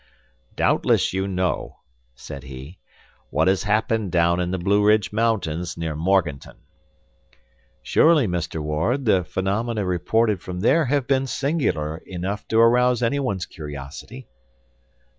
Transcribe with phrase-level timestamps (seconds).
[0.55, 1.75] "Doubtless you know,"
[2.15, 2.79] said he,
[3.29, 6.57] "what has happened down in the Blueridge Mountains near Morganton."
[7.83, 8.63] "Surely, Mr.
[8.63, 14.27] Ward, the phenomena reported from there have been singular enough to arouse anyone's curiosity."